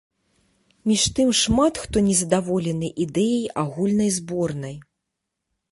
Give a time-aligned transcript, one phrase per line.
[0.91, 4.75] Між тым шмат хто незадаволены ідэяй агульнай зборнай.